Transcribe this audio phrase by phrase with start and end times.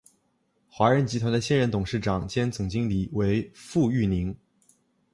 [0.67, 4.35] 华润集团的现任董事长兼总经理为傅育宁。